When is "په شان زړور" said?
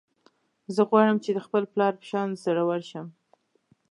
1.99-2.81